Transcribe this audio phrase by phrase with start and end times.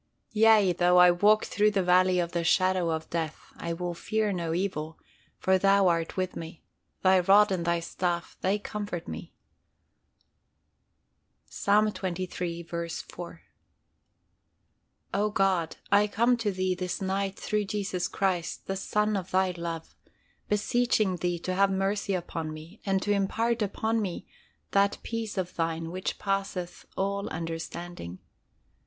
[0.31, 4.33] "Yea, though I walk through the valley of the shadow of death, I will fear
[4.33, 4.97] no evil:
[5.37, 6.63] for Thou art with me;
[7.03, 9.31] Thy rod and Thy staff they comfort me."
[11.45, 11.67] Ps.
[11.93, 12.63] xxiii.
[12.63, 13.41] 4.
[15.13, 19.51] O God, I come to Thee this night through Jesus Christ, the Son of Thy
[19.51, 19.95] love,
[20.49, 24.25] beseeching Thee to have mercy upon me, and to impart unto me
[24.71, 28.17] that Peace of Thine which passeth all understanding.